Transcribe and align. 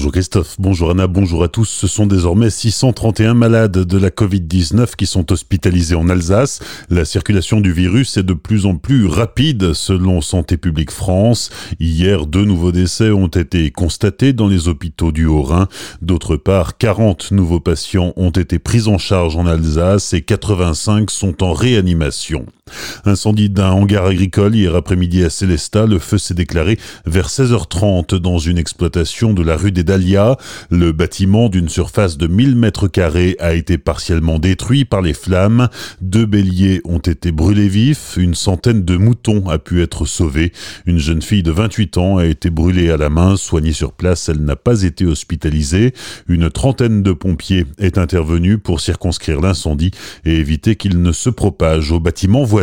Bonjour 0.00 0.12
Christophe, 0.12 0.56
bonjour 0.58 0.90
Anna, 0.92 1.06
bonjour 1.06 1.42
à 1.42 1.48
tous. 1.48 1.66
Ce 1.66 1.86
sont 1.86 2.06
désormais 2.06 2.48
631 2.48 3.34
malades 3.34 3.84
de 3.84 3.98
la 3.98 4.08
Covid-19 4.08 4.96
qui 4.96 5.04
sont 5.04 5.30
hospitalisés 5.30 5.94
en 5.94 6.08
Alsace. 6.08 6.60
La 6.88 7.04
circulation 7.04 7.60
du 7.60 7.70
virus 7.70 8.16
est 8.16 8.22
de 8.22 8.32
plus 8.32 8.64
en 8.64 8.76
plus 8.76 9.04
rapide 9.04 9.74
selon 9.74 10.22
Santé 10.22 10.56
publique 10.56 10.90
France. 10.90 11.50
Hier, 11.80 12.24
deux 12.24 12.46
nouveaux 12.46 12.72
décès 12.72 13.10
ont 13.10 13.26
été 13.26 13.70
constatés 13.70 14.32
dans 14.32 14.48
les 14.48 14.68
hôpitaux 14.68 15.12
du 15.12 15.26
Haut-Rhin. 15.26 15.68
D'autre 16.00 16.36
part, 16.36 16.78
40 16.78 17.32
nouveaux 17.32 17.60
patients 17.60 18.14
ont 18.16 18.30
été 18.30 18.58
pris 18.58 18.88
en 18.88 18.96
charge 18.96 19.36
en 19.36 19.44
Alsace 19.44 20.14
et 20.14 20.22
85 20.22 21.10
sont 21.10 21.44
en 21.44 21.52
réanimation. 21.52 22.46
Incendie 23.04 23.50
d'un 23.50 23.70
hangar 23.70 24.06
agricole 24.06 24.54
hier 24.54 24.74
après-midi 24.74 25.24
à 25.24 25.30
Célestat. 25.30 25.86
Le 25.86 25.98
feu 25.98 26.18
s'est 26.18 26.34
déclaré 26.34 26.78
vers 27.06 27.28
16h30 27.28 28.16
dans 28.16 28.38
une 28.38 28.58
exploitation 28.58 29.32
de 29.32 29.42
la 29.42 29.56
rue 29.56 29.72
des 29.72 29.84
Dahlias. 29.84 30.36
Le 30.70 30.92
bâtiment 30.92 31.48
d'une 31.48 31.68
surface 31.68 32.16
de 32.16 32.26
1000 32.26 32.56
mètres 32.56 32.88
carrés 32.88 33.36
a 33.40 33.54
été 33.54 33.78
partiellement 33.78 34.38
détruit 34.38 34.84
par 34.84 35.02
les 35.02 35.14
flammes. 35.14 35.68
Deux 36.00 36.26
béliers 36.26 36.80
ont 36.84 36.98
été 36.98 37.32
brûlés 37.32 37.68
vifs. 37.68 38.16
Une 38.16 38.34
centaine 38.34 38.84
de 38.84 38.96
moutons 38.96 39.48
a 39.48 39.58
pu 39.58 39.82
être 39.82 40.04
sauvée. 40.04 40.52
Une 40.86 40.98
jeune 40.98 41.22
fille 41.22 41.42
de 41.42 41.50
28 41.50 41.98
ans 41.98 42.16
a 42.18 42.26
été 42.26 42.50
brûlée 42.50 42.90
à 42.90 42.96
la 42.96 43.10
main. 43.10 43.36
Soignée 43.36 43.72
sur 43.72 43.92
place, 43.92 44.28
elle 44.28 44.44
n'a 44.44 44.56
pas 44.56 44.82
été 44.82 45.06
hospitalisée. 45.06 45.94
Une 46.28 46.50
trentaine 46.50 47.02
de 47.02 47.12
pompiers 47.12 47.66
est 47.78 47.98
intervenue 47.98 48.58
pour 48.58 48.80
circonscrire 48.80 49.40
l'incendie 49.40 49.90
et 50.24 50.36
éviter 50.36 50.76
qu'il 50.76 51.02
ne 51.02 51.12
se 51.12 51.30
propage 51.30 51.92
au 51.92 52.00
bâtiment 52.00 52.44
voisin. 52.44 52.59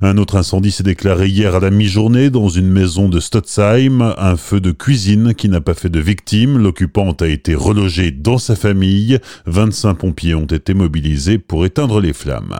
Un 0.00 0.16
autre 0.16 0.36
incendie 0.36 0.70
s'est 0.70 0.82
déclaré 0.82 1.28
hier 1.28 1.54
à 1.54 1.60
la 1.60 1.70
mi-journée 1.70 2.30
dans 2.30 2.48
une 2.48 2.68
maison 2.68 3.08
de 3.08 3.20
Stotzheim. 3.20 4.14
Un 4.16 4.36
feu 4.36 4.60
de 4.60 4.70
cuisine 4.70 5.34
qui 5.34 5.48
n'a 5.48 5.60
pas 5.60 5.74
fait 5.74 5.90
de 5.90 6.00
victime. 6.00 6.58
L'occupante 6.58 7.20
a 7.20 7.28
été 7.28 7.54
relogée 7.54 8.10
dans 8.10 8.38
sa 8.38 8.56
famille. 8.56 9.18
25 9.46 9.94
pompiers 9.94 10.34
ont 10.34 10.46
été 10.46 10.72
mobilisés 10.72 11.38
pour 11.38 11.66
éteindre 11.66 12.00
les 12.00 12.12
flammes. 12.12 12.54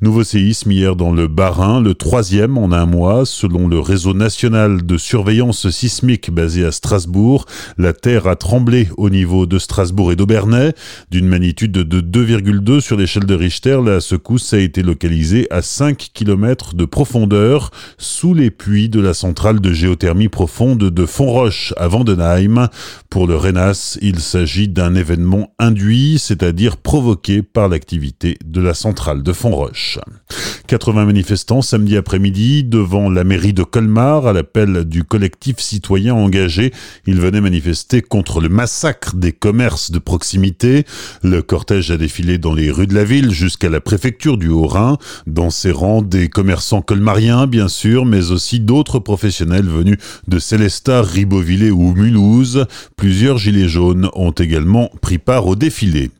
Nouveau 0.00 0.24
séisme 0.24 0.72
hier 0.72 0.96
dans 0.96 1.12
le 1.12 1.28
Bas-Rhin, 1.28 1.80
le 1.80 1.94
troisième 1.94 2.58
en 2.58 2.72
un 2.72 2.84
mois. 2.84 3.24
Selon 3.24 3.68
le 3.68 3.78
réseau 3.78 4.12
national 4.12 4.84
de 4.84 4.98
surveillance 4.98 5.70
sismique 5.70 6.32
basé 6.32 6.64
à 6.64 6.72
Strasbourg, 6.72 7.46
la 7.78 7.92
terre 7.92 8.26
a 8.26 8.34
tremblé 8.34 8.88
au 8.96 9.08
niveau 9.08 9.46
de 9.46 9.58
Strasbourg 9.58 10.10
et 10.10 10.16
d'Aubernay. 10.16 10.72
D'une 11.10 11.28
magnitude 11.28 11.70
de 11.70 12.00
2,2 12.00 12.80
sur 12.80 12.96
l'échelle 12.96 13.24
de 13.24 13.34
Richter, 13.34 13.78
la 13.84 14.00
secousse 14.00 14.52
a 14.52 14.58
été 14.58 14.82
localisée 14.82 15.46
à 15.50 15.62
5 15.62 16.10
km 16.12 16.74
de 16.74 16.84
profondeur 16.84 17.70
sous 17.96 18.34
les 18.34 18.50
puits 18.50 18.88
de 18.88 19.00
la 19.00 19.14
centrale 19.14 19.60
de 19.60 19.72
géothermie 19.72 20.28
profonde 20.28 20.90
de 20.90 21.06
Fontroche 21.06 21.72
à 21.76 21.86
Vandenheim. 21.86 22.68
Pour 23.10 23.28
le 23.28 23.36
RENAS, 23.36 23.96
il 24.02 24.18
s'agit 24.18 24.68
d'un 24.68 24.96
événement 24.96 25.54
induit, 25.60 26.18
c'est-à-dire 26.18 26.78
provoqué 26.78 27.42
par 27.42 27.68
l'activité 27.68 28.38
de 28.44 28.60
la 28.60 28.74
centrale 28.74 29.22
de 29.22 29.32
Fontroche. 29.32 29.83
80 30.66 31.04
manifestants 31.04 31.62
samedi 31.62 31.96
après-midi 31.96 32.64
devant 32.64 33.10
la 33.10 33.24
mairie 33.24 33.52
de 33.52 33.62
Colmar 33.62 34.26
à 34.26 34.32
l'appel 34.32 34.84
du 34.84 35.04
collectif 35.04 35.58
citoyen 35.58 36.14
engagé. 36.14 36.72
Ils 37.06 37.20
venaient 37.20 37.40
manifester 37.40 38.00
contre 38.00 38.40
le 38.40 38.48
massacre 38.48 39.14
des 39.14 39.32
commerces 39.32 39.90
de 39.90 39.98
proximité. 39.98 40.84
Le 41.22 41.42
cortège 41.42 41.90
a 41.90 41.96
défilé 41.96 42.38
dans 42.38 42.54
les 42.54 42.70
rues 42.70 42.86
de 42.86 42.94
la 42.94 43.04
ville 43.04 43.30
jusqu'à 43.30 43.68
la 43.68 43.80
préfecture 43.80 44.38
du 44.38 44.48
Haut-Rhin. 44.48 44.96
Dans 45.26 45.50
ses 45.50 45.70
rangs, 45.70 46.02
des 46.02 46.28
commerçants 46.28 46.82
colmariens, 46.82 47.46
bien 47.46 47.68
sûr, 47.68 48.04
mais 48.04 48.30
aussi 48.30 48.60
d'autres 48.60 48.98
professionnels 48.98 49.68
venus 49.68 49.98
de 50.28 50.38
Célestat, 50.38 51.02
Ribeauvillé 51.02 51.70
ou 51.70 51.92
Mulhouse. 51.94 52.66
Plusieurs 52.96 53.38
gilets 53.38 53.68
jaunes 53.68 54.08
ont 54.14 54.32
également 54.32 54.90
pris 55.00 55.18
part 55.18 55.46
au 55.46 55.56
défilé. 55.56 56.10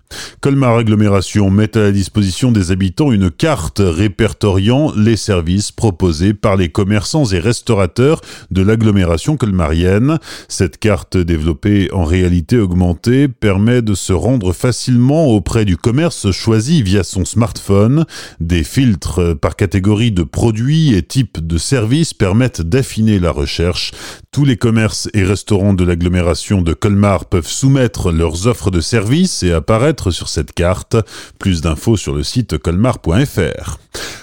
Colmar 0.41 0.77
Agglomération 0.77 1.51
met 1.51 1.77
à 1.77 1.81
la 1.81 1.93
disposition 1.93 2.53
des 2.53 2.71
habitants 2.71 3.13
une 3.13 3.31
carte 3.31 3.81
répertoriant 3.85 4.93
les 4.97 5.17
services 5.17 5.73
proposés 5.73 6.35
par 6.35 6.57
les 6.57 6.69
commerçants 6.69 7.25
et 7.27 7.39
restaurateurs 7.39 8.21
de 8.51 8.63
l'agglomération 8.63 9.37
colmarienne. 9.37 10.19
Cette 10.49 10.79
carte 10.79 11.17
développée 11.17 11.89
en 11.93 12.05
réalité 12.05 12.59
augmentée 12.59 13.29
permet 13.29 13.83
de 13.83 13.95
se 13.95 14.13
rendre 14.13 14.53
facilement 14.53 15.27
auprès 15.27 15.65
du 15.65 15.77
commerce 15.77 16.31
choisi 16.31 16.83
via 16.83 17.05
son 17.05 17.25
smartphone. 17.25 18.05
Des 18.41 18.65
filtres 18.65 19.37
par 19.39 19.57
catégorie 19.57 20.13
de 20.13 20.23
produits 20.23 20.95
et 20.95 21.03
types 21.03 21.45
de 21.45 21.59
services 21.59 22.15
permettent 22.15 22.63
d'affiner 22.63 23.19
la 23.19 23.31
recherche. 23.31 23.93
Tous 24.31 24.45
les 24.45 24.57
commerces 24.57 25.09
et 25.15 25.25
restaurants 25.25 25.75
de 25.75 25.85
l'agglomération 25.85 26.63
de 26.63 26.73
Colmar 26.73 27.27
peuvent 27.27 27.47
soumettre 27.47 28.11
leurs 28.11 28.47
offres 28.47 28.71
de 28.71 28.81
services 28.81 29.43
et 29.43 29.53
apparaître 29.53 30.04
sur 30.11 30.29
cette 30.29 30.53
carte. 30.53 30.97
Plus 31.39 31.61
d'infos 31.61 31.97
sur 31.97 32.15
le 32.15 32.23
site 32.23 32.59
colmar.fr. 32.59 33.79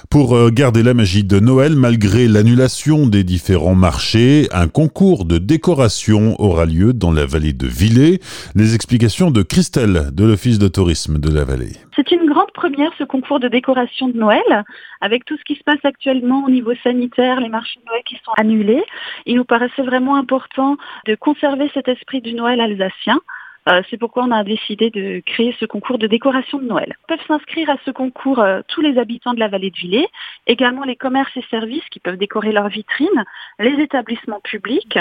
Pour 0.09 0.35
euh, 0.35 0.49
garder 0.49 0.83
la 0.83 0.93
magie 0.93 1.23
de 1.23 1.39
Noël, 1.39 1.75
malgré 1.77 2.27
l'annulation 2.27 3.07
des 3.07 3.23
différents 3.23 3.75
marchés, 3.75 4.49
un 4.51 4.67
concours 4.67 5.23
de 5.23 5.37
décoration 5.37 6.35
aura 6.37 6.65
lieu 6.65 6.91
dans 6.91 7.13
la 7.13 7.25
vallée 7.25 7.53
de 7.53 7.65
Villers. 7.65 8.19
Les 8.53 8.75
explications 8.75 9.31
de 9.31 9.41
Christelle 9.41 10.09
de 10.11 10.25
l'Office 10.25 10.59
de 10.59 10.67
tourisme 10.67 11.17
de 11.17 11.33
la 11.33 11.45
vallée. 11.45 11.77
C'est 11.95 12.11
une 12.11 12.25
grande 12.25 12.51
première 12.53 12.91
ce 12.97 13.05
concours 13.05 13.39
de 13.39 13.47
décoration 13.47 14.09
de 14.09 14.17
Noël, 14.17 14.65
avec 14.99 15.23
tout 15.23 15.37
ce 15.37 15.43
qui 15.43 15.55
se 15.55 15.63
passe 15.63 15.83
actuellement 15.83 16.43
au 16.45 16.49
niveau 16.49 16.73
sanitaire, 16.83 17.39
les 17.39 17.49
marchés 17.49 17.79
de 17.79 17.85
Noël 17.85 18.01
qui 18.05 18.15
sont 18.25 18.33
annulés. 18.37 18.83
Il 19.25 19.37
nous 19.37 19.45
paraissait 19.45 19.81
vraiment 19.81 20.15
important 20.15 20.75
de 21.05 21.15
conserver 21.15 21.71
cet 21.73 21.87
esprit 21.87 22.21
du 22.21 22.33
Noël 22.33 22.59
alsacien. 22.59 23.21
Euh, 23.69 23.81
c'est 23.89 23.97
pourquoi 23.97 24.23
on 24.23 24.31
a 24.31 24.43
décidé 24.43 24.89
de 24.89 25.21
créer 25.25 25.55
ce 25.59 25.65
concours 25.65 25.99
de 25.99 26.07
décoration 26.07 26.57
de 26.57 26.65
Noël. 26.65 26.95
Peuvent 27.07 27.19
s'inscrire 27.27 27.69
à 27.69 27.77
ce 27.85 27.91
concours 27.91 28.39
euh, 28.39 28.61
tous 28.67 28.81
les 28.81 28.97
habitants 28.97 29.33
de 29.33 29.39
la 29.39 29.47
vallée 29.47 29.69
de 29.69 29.77
Villers, 29.77 30.07
également 30.47 30.83
les 30.83 30.95
commerces 30.95 31.35
et 31.37 31.43
services 31.49 31.87
qui 31.91 31.99
peuvent 31.99 32.17
décorer 32.17 32.51
leurs 32.51 32.69
vitrines, 32.69 33.23
les 33.59 33.79
établissements 33.81 34.39
publics, 34.39 34.97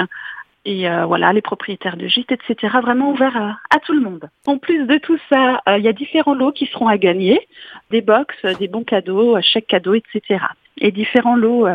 et 0.67 0.91
euh, 0.91 1.07
voilà, 1.07 1.33
les 1.33 1.41
propriétaires 1.41 1.97
de 1.97 2.07
gîtes, 2.07 2.33
etc. 2.33 2.77
Vraiment 2.83 3.13
ouvert 3.13 3.59
à, 3.71 3.81
tout 3.81 3.95
le 3.95 4.01
monde. 4.01 4.29
En 4.47 4.59
plus 4.59 4.85
de 4.87 4.99
tout 4.99 5.19
ça, 5.33 5.63
il 5.79 5.83
y 5.83 5.89
a 5.89 5.95
différents 5.95 6.35
lots 6.35 6.53
qui 6.53 6.67
seront 6.67 6.89
à 6.89 6.99
gagner, 6.99 7.49
des 7.91 8.03
box, 8.03 8.35
des 8.59 8.69
bons 8.69 8.85
cadeaux, 8.85 9.41
chèques 9.41 9.69
cadeaux, 9.69 9.95
etc. 9.95 10.45
Et 10.77 10.93
différents 10.93 11.37
lots 11.37 11.67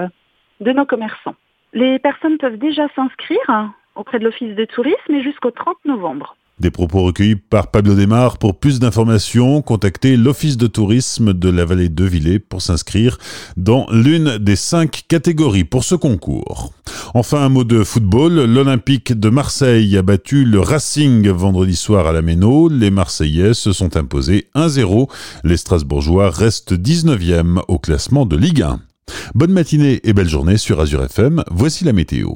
de 0.60 0.72
nos 0.72 0.86
commerçants. 0.86 1.36
Les 1.74 1.98
personnes 1.98 2.38
peuvent 2.38 2.60
déjà 2.60 2.88
s'inscrire 2.96 3.74
auprès 3.96 4.20
de 4.20 4.26
l'Office 4.26 4.54
de 4.54 4.66
tourisme 4.66 5.16
et 5.16 5.24
jusqu'au 5.24 5.50
30 5.50 5.78
novembre. 5.86 6.36
Des 6.58 6.72
propos 6.72 7.04
recueillis 7.04 7.36
par 7.36 7.70
Pablo 7.70 7.96
Desmar. 7.96 8.38
Pour 8.38 8.58
plus 8.58 8.80
d'informations, 8.80 9.62
contactez 9.62 10.16
l'Office 10.16 10.56
de 10.56 10.68
tourisme 10.68 11.34
de 11.34 11.50
la 11.50 11.66
vallée 11.66 11.90
de 11.90 12.06
Villers 12.06 12.40
pour 12.40 12.62
s'inscrire 12.62 13.18
dans 13.58 13.86
l'une 13.92 14.38
des 14.38 14.56
cinq 14.56 15.04
catégories 15.10 15.66
pour 15.66 15.84
ce 15.84 15.96
concours. 15.96 16.72
Enfin, 17.14 17.42
un 17.42 17.50
mot 17.50 17.66
de 17.66 17.84
football. 17.84 18.46
L'Olympique 18.46 19.12
de 19.12 19.30
Marseille 19.30 19.98
a 19.98 20.02
battu 20.02 20.46
le 20.46 20.62
Racing 20.62 21.28
vendredi 21.30 21.76
soir 21.76 22.08
à 22.08 22.14
la 22.14 22.22
Méno. 22.22 22.70
Les 22.70 22.90
Marseillais 22.90 23.54
se 23.54 23.74
sont 23.74 23.98
imposés 23.98 24.48
1-0. 24.56 25.10
Les 25.44 25.58
Strasbourgeois 25.58 26.30
restent 26.30 26.74
19e 26.74 27.60
au 27.68 27.80
classement 27.80 28.26
de 28.26 28.38
Ligue 28.38 28.62
1. 28.62 28.80
Bonne 29.34 29.52
matinée 29.52 30.00
et 30.06 30.14
belle 30.14 30.30
journée 30.30 30.58
sur 30.58 30.80
Azure 30.80 31.04
FM. 31.04 31.44
Voici 31.52 31.84
la 31.84 31.92
météo. 31.92 32.30